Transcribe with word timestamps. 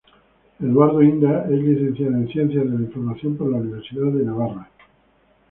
Eduardo 0.59 1.03
Inda 1.03 1.43
es 1.43 1.61
licenciado 1.61 2.13
en 2.13 2.27
Ciencias 2.27 2.63
de 2.65 2.71
la 2.71 2.81
Información 2.87 3.37
por 3.37 3.51
la 3.51 3.57
Universidad 3.57 4.11
de 4.11 4.23
Navarra. 4.25 4.67